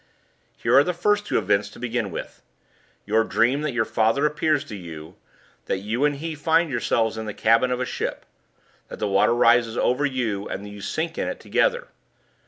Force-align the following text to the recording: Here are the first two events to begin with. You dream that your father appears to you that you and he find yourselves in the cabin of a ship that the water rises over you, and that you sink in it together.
Here 0.57 0.75
are 0.75 0.83
the 0.83 0.95
first 0.95 1.27
two 1.27 1.37
events 1.37 1.69
to 1.69 1.77
begin 1.79 2.09
with. 2.09 2.41
You 3.05 3.23
dream 3.23 3.61
that 3.61 3.71
your 3.71 3.85
father 3.85 4.25
appears 4.25 4.63
to 4.63 4.75
you 4.75 5.15
that 5.67 5.77
you 5.77 6.05
and 6.05 6.15
he 6.15 6.33
find 6.33 6.71
yourselves 6.71 7.19
in 7.19 7.27
the 7.27 7.35
cabin 7.35 7.69
of 7.69 7.79
a 7.79 7.85
ship 7.85 8.25
that 8.87 8.97
the 8.97 9.07
water 9.07 9.35
rises 9.35 9.77
over 9.77 10.03
you, 10.03 10.49
and 10.49 10.65
that 10.65 10.69
you 10.71 10.81
sink 10.81 11.19
in 11.19 11.27
it 11.27 11.39
together. 11.39 11.89